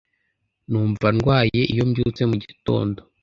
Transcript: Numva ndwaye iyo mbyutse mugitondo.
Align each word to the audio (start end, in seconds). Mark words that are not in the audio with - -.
Numva 0.69 1.07
ndwaye 1.15 1.59
iyo 1.73 1.83
mbyutse 1.89 2.21
mugitondo. 2.29 2.99